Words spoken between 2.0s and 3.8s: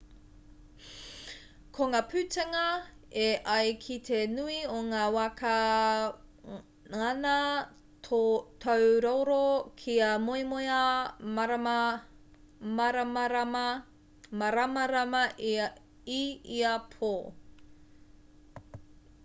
putanga e ai